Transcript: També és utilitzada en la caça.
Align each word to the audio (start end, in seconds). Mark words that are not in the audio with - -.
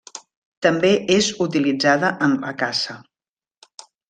També 0.65 0.89
és 1.15 1.29
utilitzada 1.47 2.11
en 2.29 2.35
la 2.47 2.55
caça. 2.63 2.99